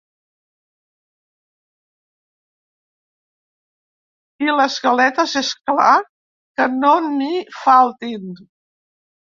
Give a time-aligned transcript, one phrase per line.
[4.47, 5.93] I les galetes, és clar,
[6.57, 8.45] que no n’hi faltin.